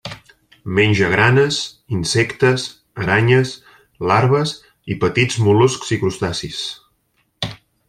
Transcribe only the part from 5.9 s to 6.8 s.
i crustacis.